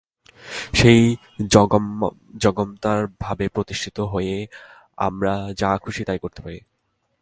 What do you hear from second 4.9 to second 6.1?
আমরা যা খুশী